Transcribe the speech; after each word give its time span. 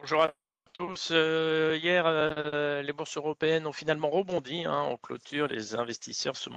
Bonjour 0.00 0.22
à 0.22 0.39
Euh, 1.10 1.78
hier, 1.80 2.04
euh, 2.06 2.82
les 2.82 2.92
bourses 2.92 3.16
européennes 3.16 3.66
ont 3.66 3.72
finalement 3.72 4.10
rebondi. 4.10 4.64
Hein. 4.64 4.80
En 4.80 4.96
clôture, 4.96 5.46
les 5.46 5.74
investisseurs 5.74 6.36
se, 6.36 6.50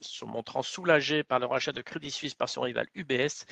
se 0.00 0.24
montrant 0.24 0.62
soulagés 0.62 1.22
par 1.24 1.40
le 1.40 1.46
rachat 1.46 1.72
de 1.72 1.82
Crédit 1.82 2.10
Suisse 2.10 2.34
par 2.34 2.48
son 2.48 2.62
rival 2.62 2.86
UBS 2.94 3.44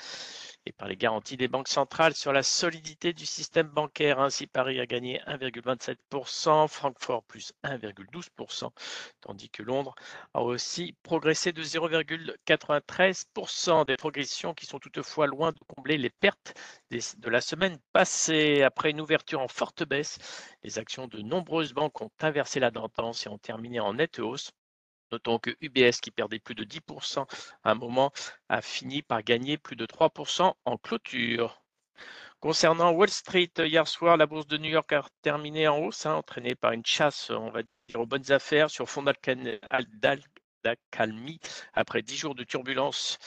et 0.66 0.72
par 0.72 0.88
les 0.88 0.96
garanties 0.96 1.36
des 1.36 1.48
banques 1.48 1.68
centrales 1.68 2.14
sur 2.14 2.32
la 2.32 2.42
solidité 2.42 3.12
du 3.12 3.26
système 3.26 3.68
bancaire. 3.68 4.18
Ainsi, 4.20 4.46
Paris 4.46 4.80
a 4.80 4.86
gagné 4.86 5.20
1,27%, 5.26 6.68
Francfort 6.68 7.22
plus 7.24 7.52
1,12%, 7.64 8.70
tandis 9.20 9.50
que 9.50 9.62
Londres 9.62 9.94
a 10.34 10.42
aussi 10.42 10.94
progressé 11.02 11.52
de 11.52 11.62
0,93%. 11.62 13.86
Des 13.86 13.96
progressions 13.96 14.54
qui 14.54 14.66
sont 14.66 14.78
toutefois 14.78 15.26
loin 15.26 15.52
de 15.52 15.58
combler 15.74 15.98
les 15.98 16.10
pertes 16.10 16.54
de 16.90 17.30
la 17.30 17.40
semaine 17.40 17.78
passée. 17.92 18.62
Après 18.62 18.90
une 18.90 19.00
ouverture 19.00 19.40
en 19.40 19.48
forte 19.48 19.82
baisse, 19.88 20.18
les 20.62 20.78
actions 20.78 21.08
de 21.08 21.20
nombreuses 21.20 21.72
banques 21.72 22.00
ont 22.00 22.10
inversé 22.20 22.60
la 22.60 22.70
tendance 22.70 23.26
et 23.26 23.28
ont 23.28 23.38
terminé 23.38 23.80
en 23.80 23.94
nette 23.94 24.20
hausse. 24.20 24.52
Notons 25.10 25.38
que 25.38 25.56
UBS, 25.60 26.00
qui 26.00 26.10
perdait 26.10 26.38
plus 26.38 26.54
de 26.54 26.64
10% 26.64 27.26
à 27.64 27.70
un 27.70 27.74
moment, 27.74 28.12
a 28.48 28.60
fini 28.60 29.02
par 29.02 29.22
gagner 29.22 29.56
plus 29.58 29.76
de 29.76 29.86
3% 29.86 30.54
en 30.64 30.76
clôture. 30.76 31.62
Concernant 32.40 32.92
Wall 32.92 33.08
Street, 33.08 33.50
hier 33.58 33.88
soir, 33.88 34.16
la 34.16 34.26
bourse 34.26 34.46
de 34.46 34.58
New 34.58 34.70
York 34.70 34.92
a 34.92 35.02
terminé 35.22 35.66
en 35.66 35.78
hausse, 35.78 36.06
hein, 36.06 36.14
entraînée 36.14 36.54
par 36.54 36.72
une 36.72 36.86
chasse, 36.86 37.30
on 37.30 37.50
va 37.50 37.62
dire, 37.62 38.00
aux 38.00 38.06
bonnes 38.06 38.30
affaires 38.30 38.70
sur 38.70 38.88
fond 38.88 39.02
d'accalmie 40.62 41.40
après 41.72 42.02
10 42.02 42.16
jours 42.16 42.34
de 42.36 42.44
turbulence 42.44 43.18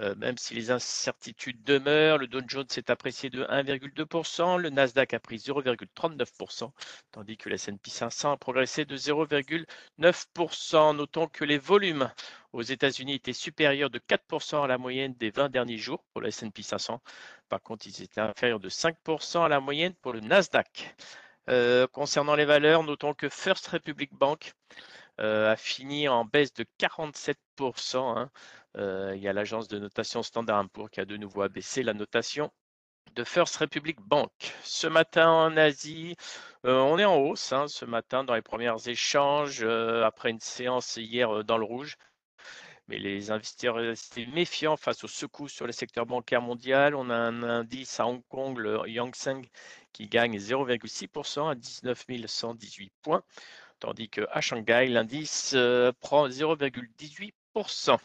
euh, 0.00 0.14
même 0.16 0.38
si 0.38 0.54
les 0.54 0.70
incertitudes 0.70 1.62
demeurent. 1.64 2.18
Le 2.18 2.26
Dow 2.26 2.40
Jones 2.46 2.68
s'est 2.68 2.90
apprécié 2.90 3.30
de 3.30 3.44
1,2%, 3.44 4.58
le 4.58 4.70
Nasdaq 4.70 5.14
a 5.14 5.20
pris 5.20 5.38
0,39%, 5.38 6.70
tandis 7.10 7.36
que 7.36 7.48
le 7.48 7.56
S&P 7.56 7.90
500 7.90 8.32
a 8.32 8.36
progressé 8.36 8.84
de 8.84 8.96
0,9%. 8.96 10.96
Notons 10.96 11.26
que 11.26 11.44
les 11.44 11.58
volumes 11.58 12.10
aux 12.52 12.62
États-Unis 12.62 13.14
étaient 13.14 13.32
supérieurs 13.32 13.90
de 13.90 13.98
4% 13.98 14.62
à 14.62 14.66
la 14.66 14.78
moyenne 14.78 15.14
des 15.14 15.30
20 15.30 15.48
derniers 15.48 15.78
jours 15.78 16.04
pour 16.12 16.20
le 16.20 16.28
S&P 16.28 16.62
500. 16.62 17.00
Par 17.48 17.62
contre, 17.62 17.86
ils 17.86 18.02
étaient 18.02 18.20
inférieurs 18.20 18.60
de 18.60 18.68
5% 18.68 19.44
à 19.44 19.48
la 19.48 19.60
moyenne 19.60 19.94
pour 19.94 20.12
le 20.12 20.20
Nasdaq. 20.20 20.94
Euh, 21.48 21.86
concernant 21.86 22.34
les 22.34 22.44
valeurs, 22.44 22.82
notons 22.82 23.14
que 23.14 23.28
First 23.28 23.68
Republic 23.68 24.12
Bank 24.12 24.52
a 25.18 25.56
fini 25.56 26.08
en 26.08 26.24
baisse 26.24 26.52
de 26.54 26.64
47%. 26.78 28.28
Euh, 28.76 29.12
il 29.16 29.22
y 29.22 29.28
a 29.28 29.32
l'agence 29.32 29.68
de 29.68 29.78
notation 29.78 30.22
Standard 30.22 30.68
Poor's 30.70 30.90
qui 30.90 31.00
a 31.00 31.04
de 31.04 31.16
nouveau 31.16 31.42
abaissé 31.42 31.82
la 31.82 31.94
notation 31.94 32.50
de 33.14 33.24
First 33.24 33.56
Republic 33.56 33.98
Bank. 34.00 34.30
Ce 34.62 34.86
matin 34.86 35.28
en 35.28 35.56
Asie, 35.56 36.14
euh, 36.66 36.78
on 36.78 36.98
est 36.98 37.04
en 37.04 37.16
hausse 37.16 37.52
hein, 37.52 37.66
ce 37.68 37.84
matin 37.84 38.24
dans 38.24 38.34
les 38.34 38.42
premiers 38.42 38.74
échanges 38.86 39.60
euh, 39.62 40.04
après 40.04 40.30
une 40.30 40.40
séance 40.40 40.96
hier 40.96 41.44
dans 41.44 41.58
le 41.58 41.64
rouge. 41.64 41.96
Mais 42.88 42.98
les 42.98 43.30
investisseurs 43.30 43.74
restent 43.74 44.18
méfiants 44.28 44.76
face 44.76 45.04
aux 45.04 45.08
secousses 45.08 45.52
sur 45.52 45.66
le 45.66 45.72
secteur 45.72 46.06
bancaire 46.06 46.40
mondial. 46.40 46.94
On 46.94 47.10
a 47.10 47.16
un 47.16 47.42
indice 47.42 48.00
à 48.00 48.06
Hong 48.06 48.22
Kong, 48.28 48.56
le 48.56 48.80
Yang 48.88 49.14
Seng, 49.14 49.46
qui 49.92 50.08
gagne 50.08 50.38
0,6% 50.38 51.50
à 51.50 51.54
19 51.54 52.06
118 52.26 52.92
points, 53.02 53.22
tandis 53.80 54.08
qu'à 54.08 54.40
Shanghai, 54.40 54.88
l'indice 54.88 55.56
prend 56.00 56.28
0,18%. 56.28 57.98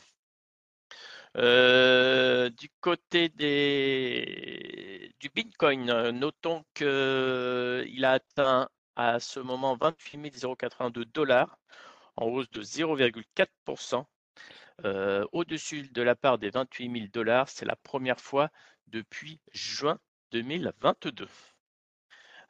Euh, 1.35 2.49
du 2.51 2.69
côté 2.79 3.29
du 3.29 5.29
Bitcoin, 5.33 6.11
notons 6.11 6.63
qu'il 6.73 8.05
a 8.05 8.11
atteint 8.11 8.69
à 8.95 9.19
ce 9.19 9.39
moment 9.39 9.75
28 9.75 10.31
082 10.57 11.05
dollars, 11.05 11.57
en 12.15 12.27
hausse 12.27 12.49
de 12.51 12.61
0,4%. 12.61 14.05
Euh, 14.85 15.25
au-dessus 15.31 15.89
de 15.89 16.01
la 16.01 16.15
part 16.15 16.39
des 16.39 16.49
28 16.49 16.91
000 16.91 17.05
dollars, 17.13 17.47
c'est 17.49 17.65
la 17.65 17.75
première 17.75 18.19
fois 18.19 18.49
depuis 18.87 19.39
juin 19.53 19.99
2022. 20.31 21.27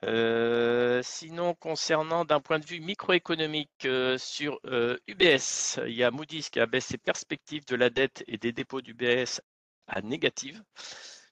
Euh, 0.04 0.73
sinon, 1.02 1.56
concernant 1.56 2.26
d'un 2.26 2.40
point 2.40 2.60
de 2.60 2.66
vue 2.66 2.80
microéconomique 2.80 3.86
euh, 3.86 4.18
sur 4.18 4.60
UBS, 5.08 5.78
euh, 5.80 5.88
il 5.90 5.96
y 5.96 6.04
a 6.04 6.12
Moody's 6.12 6.50
qui 6.50 6.60
a 6.60 6.66
baissé 6.66 6.94
ses 6.94 6.98
perspectives 6.98 7.66
de 7.66 7.76
la 7.76 7.90
dette 7.90 8.24
et 8.28 8.38
des 8.38 8.52
dépôts 8.52 8.82
d'UBS 8.82 9.42
à 9.88 10.02
négative. 10.02 10.62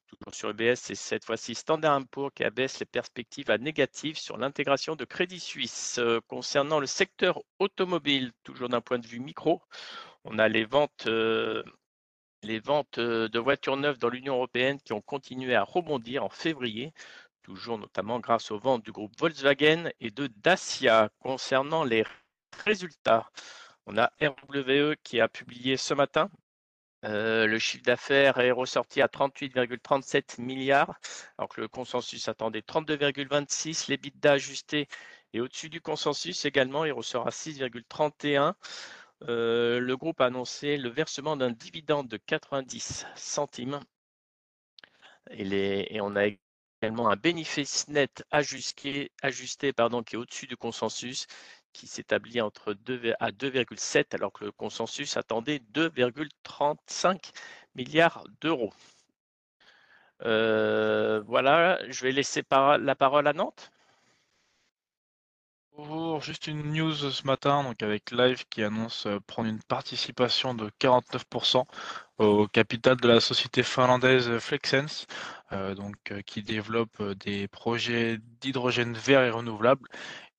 Toujours 0.07 0.33
sur 0.33 0.49
UBS, 0.51 0.75
c'est 0.75 0.95
cette 0.95 1.25
fois-ci 1.25 1.55
Standard 1.55 2.01
Poor's 2.09 2.31
qui 2.33 2.43
abaisse 2.43 2.79
les 2.79 2.85
perspectives 2.85 3.51
à 3.51 3.57
négative 3.57 4.17
sur 4.17 4.37
l'intégration 4.37 4.95
de 4.95 5.05
Crédit 5.05 5.39
Suisse. 5.39 5.99
concernant 6.27 6.79
le 6.79 6.87
secteur 6.87 7.41
automobile, 7.59 8.31
toujours 8.43 8.69
d'un 8.69 8.81
point 8.81 8.99
de 8.99 9.07
vue 9.07 9.19
micro, 9.19 9.61
on 10.23 10.39
a 10.39 10.47
les 10.49 10.65
ventes 10.65 11.07
de 12.99 13.39
voitures 13.39 13.77
neuves 13.77 13.99
dans 13.99 14.09
l'Union 14.09 14.35
européenne 14.35 14.79
qui 14.81 14.93
ont 14.93 15.01
continué 15.01 15.55
à 15.55 15.63
rebondir 15.63 16.23
en 16.23 16.29
février, 16.29 16.93
toujours 17.43 17.77
notamment 17.77 18.19
grâce 18.19 18.51
aux 18.51 18.59
ventes 18.59 18.83
du 18.83 18.91
groupe 18.91 19.13
Volkswagen 19.19 19.89
et 19.99 20.11
de 20.11 20.27
Dacia. 20.37 21.09
Concernant 21.19 21.83
les 21.83 22.03
résultats, 22.65 23.29
on 23.85 23.97
a 23.97 24.11
RWE 24.21 24.95
qui 25.03 25.19
a 25.19 25.27
publié 25.27 25.77
ce 25.77 25.93
matin. 25.93 26.29
Euh, 27.03 27.47
le 27.47 27.57
chiffre 27.57 27.83
d'affaires 27.83 28.39
est 28.39 28.51
ressorti 28.51 29.01
à 29.01 29.07
38,37 29.07 30.39
milliards, 30.39 30.99
alors 31.37 31.49
que 31.49 31.61
le 31.61 31.67
consensus 31.67 32.27
attendait 32.27 32.61
32,26. 32.61 33.89
L'EBITDA 33.89 34.33
ajusté 34.33 34.87
est 35.33 35.39
au-dessus 35.39 35.69
du 35.69 35.81
consensus 35.81 36.45
également, 36.45 36.85
il 36.85 36.91
ressort 36.91 37.27
à 37.27 37.31
6,31. 37.31 38.53
Euh, 39.29 39.79
le 39.79 39.97
groupe 39.97 40.21
a 40.21 40.25
annoncé 40.25 40.77
le 40.77 40.89
versement 40.89 41.37
d'un 41.37 41.51
dividende 41.51 42.07
de 42.07 42.17
90 42.17 43.05
centimes. 43.15 43.79
Et, 45.29 45.43
les, 45.43 45.87
et 45.89 46.01
on 46.01 46.15
a 46.15 46.27
également 46.81 47.09
un 47.09 47.15
bénéfice 47.15 47.87
net 47.87 48.23
ajusté, 48.31 49.11
ajusté 49.21 49.71
pardon, 49.71 50.01
qui 50.01 50.15
est 50.15 50.17
au-dessus 50.17 50.47
du 50.47 50.57
consensus, 50.57 51.27
qui 51.73 51.87
s'établit 51.87 52.41
entre 52.41 52.73
2 52.73 53.13
à 53.19 53.31
2,7 53.31 54.15
alors 54.15 54.33
que 54.33 54.45
le 54.45 54.51
consensus 54.51 55.15
attendait 55.15 55.61
2,35 55.73 57.31
milliards 57.75 58.23
d'euros. 58.41 58.73
Euh, 60.23 61.21
voilà, 61.27 61.79
je 61.89 62.03
vais 62.03 62.11
laisser 62.11 62.43
la 62.51 62.95
parole 62.95 63.27
à 63.27 63.33
Nantes. 63.33 63.71
Bonjour, 65.77 66.21
juste 66.21 66.47
une 66.47 66.73
news 66.73 66.93
ce 66.93 67.25
matin 67.25 67.63
donc 67.63 67.81
avec 67.81 68.11
Live 68.11 68.43
qui 68.49 68.61
annonce 68.61 69.05
euh, 69.05 69.19
prendre 69.25 69.47
une 69.47 69.63
participation 69.63 70.53
de 70.53 70.69
49% 70.81 71.63
au 72.17 72.47
capital 72.49 72.97
de 72.97 73.07
la 73.07 73.21
société 73.21 73.63
finlandaise 73.63 74.37
Flexense, 74.39 75.07
euh, 75.09 75.40
donc, 75.51 75.95
euh, 76.11 76.21
qui 76.21 76.43
développe 76.43 77.01
des 77.01 77.47
projets 77.47 78.19
d'hydrogène 78.41 78.93
vert 78.93 79.23
et 79.23 79.29
renouvelable 79.29 79.87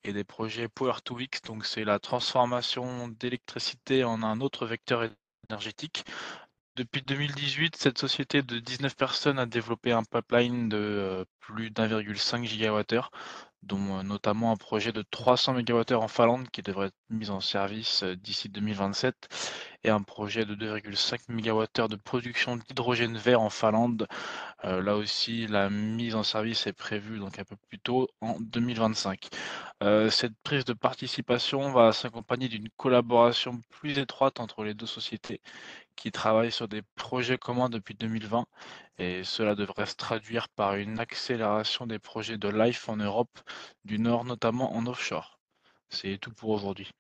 et 0.05 0.12
des 0.12 0.25
projets 0.25 0.69
Power 0.69 1.00
to 1.05 1.19
X, 1.19 1.43
donc 1.43 1.65
c'est 1.65 1.84
la 1.84 1.99
transformation 1.99 3.09
d'électricité 3.09 4.05
en 4.05 4.23
un 4.23 4.41
autre 4.41 4.67
vecteur 4.67 5.09
énergétique. 5.49 6.05
Depuis 6.75 7.03
2018, 7.03 7.77
cette 7.77 7.99
société 7.99 8.43
de 8.43 8.59
19 8.59 8.97
personnes 8.97 9.39
a 9.39 9.47
développé 9.47 9.93
un 9.93 10.03
pipeline 10.05 10.69
de 10.71 11.27
plus 11.41 11.71
d'1,5 11.71 12.47
GWh 12.47 13.09
dont 13.62 13.99
euh, 13.99 14.03
notamment 14.03 14.53
un 14.53 14.56
projet 14.56 14.93
de 14.93 15.03
300 15.03 15.55
MWh 15.55 15.94
en 15.94 16.09
Finlande 16.09 16.49
qui 16.50 16.62
devrait 16.62 16.91
être 17.12 17.19
mis 17.19 17.31
en 17.31 17.41
service 17.41 18.03
euh, 18.03 18.17
d'ici 18.17 18.49
2027 18.49 19.28
et 19.84 19.91
un 19.91 20.03
projet 20.03 20.45
de 20.45 20.55
2,5 20.55 21.21
MWh 21.28 21.89
de 21.89 21.97
production 21.97 22.56
d'hydrogène 22.56 23.17
vert 23.17 23.41
en 23.41 23.50
Finlande. 23.50 24.06
Euh, 24.65 24.81
là 24.81 24.97
aussi, 24.97 25.47
la 25.47 25.71
mise 25.71 26.15
en 26.15 26.23
service 26.23 26.67
est 26.67 26.73
prévue 26.73 27.19
donc 27.19 27.38
un 27.38 27.44
peu 27.44 27.56
plus 27.69 27.79
tôt 27.79 28.09
en 28.20 28.37
2025. 28.41 29.29
cette 30.11 30.35
prise 30.44 30.64
de 30.64 30.73
participation 30.73 31.73
va 31.73 31.93
s'accompagner 31.93 32.49
d'une 32.49 32.69
collaboration 32.76 33.61
plus 33.70 33.99
étroite 33.99 34.41
entre 34.41 34.65
les 34.65 34.75
deux 34.75 34.87
sociétés 34.87 35.41
qui 35.97 36.12
travaillent 36.12 36.53
sur 36.53 36.69
des 36.69 36.82
projets 36.97 37.38
communs 37.38 37.69
depuis 37.69 37.94
2020 37.94 38.47
et 38.99 39.25
cela 39.25 39.55
devrait 39.55 39.87
se 39.87 39.97
traduire 39.97 40.49
par 40.49 40.76
une 40.76 41.00
accélération 41.00 41.87
des 41.87 41.99
projets 41.99 42.38
de 42.38 42.49
LIFE 42.49 42.88
en 42.88 42.97
Europe 42.97 43.41
du 43.85 43.99
Nord, 43.99 44.25
notamment 44.25 44.75
en 44.75 44.87
offshore. 44.87 45.42
C'est 45.93 46.19
tout 46.19 46.33
pour 46.33 46.50
aujourd'hui. 46.50 46.91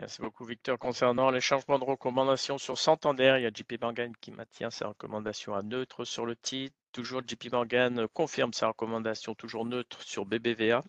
Merci 0.00 0.20
beaucoup 0.20 0.44
Victor. 0.44 0.76
Concernant 0.76 1.30
les 1.30 1.40
changements 1.40 1.78
de 1.78 1.84
recommandation 1.84 2.58
sur 2.58 2.76
Santander, 2.76 3.36
il 3.38 3.42
y 3.44 3.46
a 3.46 3.50
JP 3.50 3.80
Morgan 3.80 4.12
qui 4.20 4.32
maintient 4.32 4.70
sa 4.70 4.88
recommandation 4.88 5.54
à 5.54 5.62
neutre 5.62 6.04
sur 6.04 6.26
le 6.26 6.34
titre. 6.34 6.74
Toujours 6.90 7.22
JP 7.24 7.52
Morgan 7.52 8.08
confirme 8.12 8.52
sa 8.52 8.68
recommandation 8.68 9.34
toujours 9.36 9.64
neutre 9.64 10.02
sur 10.02 10.26
BBVA. 10.26 10.82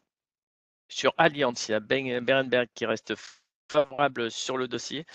Sur 0.87 1.13
Allianz, 1.17 1.67
il 1.69 1.71
y 1.71 1.75
a 1.75 1.79
Berenberg 1.79 2.67
qui 2.73 2.85
reste 2.87 3.13
favorable 3.69 4.31
sur 4.31 4.57
le 4.57 4.67
dossier. 4.67 5.05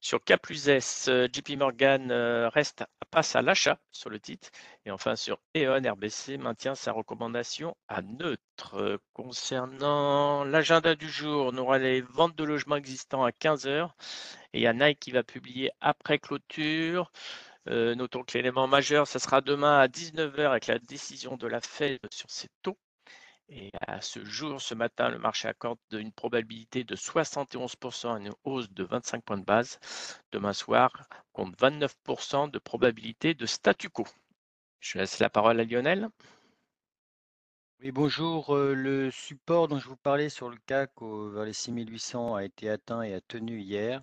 Sur 0.00 0.22
K 0.24 0.36
plus 0.36 0.68
S, 0.68 1.10
JP 1.32 1.56
Morgan 1.58 2.12
reste, 2.52 2.84
passe 3.10 3.34
à 3.36 3.42
l'achat 3.42 3.78
sur 3.90 4.10
le 4.10 4.20
titre. 4.20 4.50
Et 4.84 4.90
enfin 4.90 5.16
sur 5.16 5.38
E.ON, 5.56 5.82
RBC 5.90 6.38
maintient 6.38 6.74
sa 6.74 6.92
recommandation 6.92 7.76
à 7.88 8.02
neutre. 8.02 9.00
Concernant 9.12 10.44
l'agenda 10.44 10.94
du 10.94 11.08
jour, 11.08 11.50
on 11.52 11.56
aura 11.58 11.78
les 11.78 12.00
ventes 12.00 12.36
de 12.36 12.44
logements 12.44 12.76
existants 12.76 13.24
à 13.24 13.30
15h. 13.30 13.90
Et 14.52 14.58
il 14.58 14.62
y 14.62 14.66
a 14.66 14.72
Nike 14.72 15.00
qui 15.00 15.10
va 15.10 15.22
publier 15.24 15.70
après 15.80 16.18
clôture. 16.18 17.10
notons 17.66 18.22
que 18.24 18.38
l'élément 18.38 18.66
majeur, 18.68 19.06
ce 19.08 19.18
sera 19.18 19.40
demain 19.40 19.78
à 19.78 19.88
19h 19.88 20.48
avec 20.48 20.66
la 20.68 20.78
décision 20.78 21.36
de 21.36 21.46
la 21.46 21.60
Fed 21.60 21.98
sur 22.12 22.30
ses 22.30 22.48
taux. 22.62 22.78
Et 23.50 23.70
à 23.86 24.00
ce 24.02 24.22
jour, 24.24 24.60
ce 24.60 24.74
matin, 24.74 25.08
le 25.08 25.18
marché 25.18 25.48
accorde 25.48 25.78
une 25.92 26.12
probabilité 26.12 26.84
de 26.84 26.94
71% 26.94 28.14
à 28.14 28.18
une 28.18 28.34
hausse 28.44 28.70
de 28.70 28.84
25 28.84 29.24
points 29.24 29.38
de 29.38 29.44
base. 29.44 29.78
Demain 30.32 30.52
soir, 30.52 31.08
compte 31.32 31.56
29% 31.58 32.50
de 32.50 32.58
probabilité 32.58 33.32
de 33.32 33.46
statu 33.46 33.88
quo. 33.88 34.06
Je 34.80 34.98
laisse 34.98 35.18
la 35.18 35.30
parole 35.30 35.60
à 35.60 35.64
Lionel. 35.64 36.10
Oui, 37.80 37.90
bonjour. 37.90 38.54
Le 38.54 39.10
support 39.10 39.68
dont 39.68 39.78
je 39.78 39.88
vous 39.88 39.96
parlais 39.96 40.28
sur 40.28 40.50
le 40.50 40.58
CAC 40.66 40.90
vers 41.00 41.44
les 41.44 41.52
6800 41.52 42.34
a 42.34 42.44
été 42.44 42.68
atteint 42.68 43.02
et 43.02 43.14
a 43.14 43.20
tenu 43.20 43.60
hier. 43.60 44.02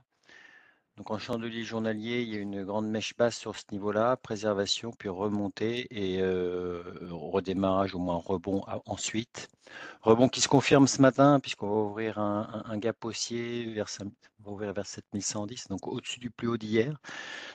Donc 0.98 1.12
en 1.12 1.20
chandelier 1.20 1.64
journalier, 1.64 2.22
il 2.22 2.34
y 2.34 2.38
a 2.38 2.40
une 2.40 2.64
grande 2.64 2.88
mèche 2.88 3.18
basse 3.18 3.38
sur 3.38 3.58
ce 3.58 3.66
niveau-là, 3.74 4.16
préservation, 4.16 4.92
puis 4.92 5.10
remontée 5.10 5.88
et 5.92 6.22
euh, 6.22 6.84
redémarrage, 7.12 7.94
au 7.96 8.00
moins 8.00 8.16
rebond 8.16 8.64
ensuite. 8.86 9.50
Rebond 10.02 10.30
qui 10.30 10.40
se 10.40 10.48
confirme 10.48 10.88
ce 10.88 11.02
matin, 11.02 11.42
puisqu'on 11.42 11.68
va 11.68 11.82
ouvrir 11.82 12.18
un, 12.18 12.78
gap 12.78 13.04
haussier 13.04 13.66
vers, 13.74 13.88
ouvrir 14.46 14.72
vers 14.72 14.86
7110, 14.86 15.68
donc 15.68 15.86
au-dessus 15.88 16.22
du 16.22 16.30
plus 16.32 16.48
haut 16.48 16.58
d'hier. 16.58 16.98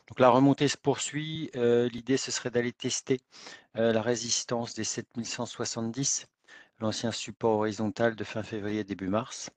Donc 0.08 0.20
la 0.20 0.28
remontée 0.28 0.68
se 0.68 0.76
poursuit. 0.76 1.50
Euh, 1.56 1.88
l'idée, 1.88 2.18
ce 2.18 2.30
serait 2.30 2.50
d'aller 2.50 2.72
tester 2.72 3.20
euh, 3.76 3.92
la 3.94 4.02
résistance 4.02 4.74
des 4.74 4.84
7170, 4.84 6.26
l'ancien 6.78 7.10
support 7.10 7.58
horizontal 7.60 8.16
de 8.16 8.24
fin 8.24 8.42
février, 8.42 8.84
début 8.84 9.08
mars. 9.08 9.50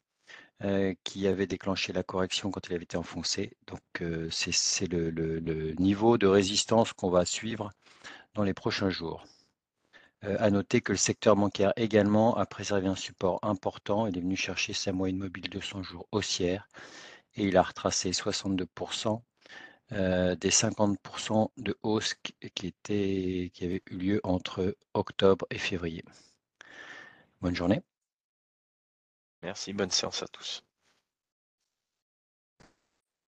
Euh, 0.61 0.93
qui 1.03 1.27
avait 1.27 1.47
déclenché 1.47 1.91
la 1.91 2.03
correction 2.03 2.49
quand 2.49 2.67
il 2.67 2.73
avait 2.75 2.83
été 2.83 2.95
enfoncé. 2.95 3.57
Donc 3.67 3.81
euh, 4.01 4.29
c'est 4.31 4.87
le, 4.87 5.73
niveau 5.77 6.17
de 6.17 6.25
résistance 6.27 6.93
qu'on 6.93 7.09
va 7.09 7.25
suivre 7.25 7.71
dans 8.33 8.43
les 8.43 8.53
prochains 8.53 8.89
jours. 8.89 9.25
Euh, 10.23 10.37
à 10.39 10.51
noter 10.51 10.79
que 10.79 10.93
le 10.93 10.97
secteur 10.97 11.35
bancaire 11.35 11.73
également 11.75 12.37
a 12.37 12.45
préservé 12.45 12.87
un 12.87 12.95
support 12.95 13.39
important. 13.41 14.07
Il 14.07 14.17
est 14.17 14.21
venu 14.21 14.37
chercher 14.37 14.71
sa 14.71 14.93
moyenne 14.93 15.17
mobile 15.17 15.49
de 15.49 15.59
100 15.59 15.83
jours 15.83 16.07
haussière 16.13 16.69
et 17.35 17.45
il 17.45 17.57
a 17.57 17.63
retracé 17.63 18.11
62% 18.11 19.21
des 19.91 20.49
50% 20.49 21.49
de 21.57 21.77
hausse 21.83 22.15
qui, 22.55 22.67
était, 22.67 23.51
qui 23.53 23.65
avait 23.65 23.83
eu 23.91 23.97
lieu 23.97 24.21
entre 24.23 24.75
octobre 24.93 25.45
et 25.51 25.59
février. 25.59 26.03
Bonne 27.41 27.55
journée. 27.55 27.83
Merci, 29.43 29.73
bonne 29.73 29.91
séance 29.91 30.23
à 30.23 30.27
tous. 30.27 30.63